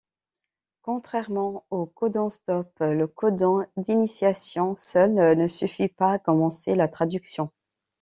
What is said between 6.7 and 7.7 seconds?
la traduction.